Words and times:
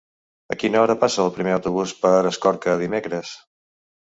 A 0.53 0.55
quina 0.61 0.79
hora 0.83 0.95
passa 1.03 1.21
el 1.25 1.29
primer 1.35 1.53
autobús 1.57 1.93
per 2.07 2.15
Escorca 2.31 2.77
dimecres? 2.81 3.37